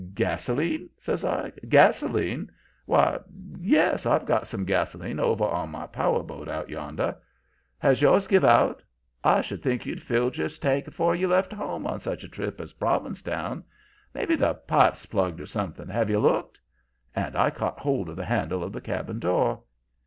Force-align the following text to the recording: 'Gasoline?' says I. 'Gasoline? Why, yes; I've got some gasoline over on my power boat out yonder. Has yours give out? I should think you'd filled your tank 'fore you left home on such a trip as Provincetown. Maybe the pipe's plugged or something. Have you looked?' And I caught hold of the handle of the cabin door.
'Gasoline?' 0.15 0.89
says 0.97 1.23
I. 1.23 1.51
'Gasoline? 1.69 2.49
Why, 2.87 3.19
yes; 3.59 4.07
I've 4.07 4.25
got 4.25 4.47
some 4.47 4.65
gasoline 4.65 5.19
over 5.19 5.43
on 5.45 5.69
my 5.69 5.85
power 5.85 6.23
boat 6.23 6.47
out 6.49 6.71
yonder. 6.71 7.15
Has 7.77 8.01
yours 8.01 8.25
give 8.25 8.43
out? 8.43 8.81
I 9.23 9.41
should 9.41 9.61
think 9.61 9.85
you'd 9.85 10.01
filled 10.01 10.37
your 10.37 10.49
tank 10.49 10.91
'fore 10.91 11.15
you 11.15 11.27
left 11.27 11.53
home 11.53 11.85
on 11.85 11.99
such 11.99 12.23
a 12.23 12.27
trip 12.29 12.59
as 12.59 12.73
Provincetown. 12.73 13.63
Maybe 14.15 14.35
the 14.35 14.55
pipe's 14.55 15.05
plugged 15.05 15.39
or 15.39 15.45
something. 15.45 15.87
Have 15.89 16.09
you 16.09 16.17
looked?' 16.17 16.59
And 17.15 17.35
I 17.37 17.51
caught 17.51 17.77
hold 17.77 18.09
of 18.09 18.15
the 18.15 18.25
handle 18.25 18.63
of 18.63 18.73
the 18.73 18.81
cabin 18.81 19.19
door. 19.19 19.61